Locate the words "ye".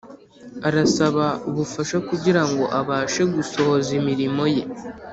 4.55-4.63